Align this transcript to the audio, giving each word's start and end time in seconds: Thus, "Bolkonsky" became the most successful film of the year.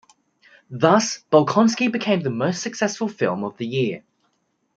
Thus, 0.71 1.19
"Bolkonsky" 1.31 1.91
became 1.91 2.21
the 2.21 2.31
most 2.31 2.63
successful 2.63 3.07
film 3.07 3.43
of 3.43 3.57
the 3.57 3.67
year. 3.67 4.01